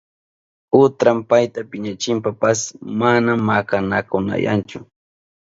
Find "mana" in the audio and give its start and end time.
2.99-3.31